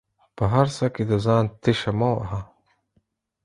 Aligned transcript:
په 0.37 0.43
هر 0.53 0.67
څه 0.75 0.85
کې 0.93 1.03
د 1.11 1.13
ځان 1.25 1.43
تيشه 1.63 1.91
مه 1.99 2.09
وهه 2.15 2.41